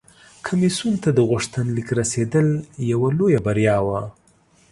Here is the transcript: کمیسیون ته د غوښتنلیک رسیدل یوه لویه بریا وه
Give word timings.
کمیسیون 0.45 0.95
ته 1.03 1.09
د 1.13 1.19
غوښتنلیک 1.29 1.89
رسیدل 1.99 2.47
یوه 2.91 3.09
لویه 3.17 3.39
بریا 3.45 3.77
وه 3.87 4.01